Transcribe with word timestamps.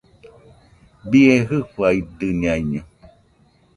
¡Bie 1.09 1.35
jɨfaidɨñaino! 1.49 2.81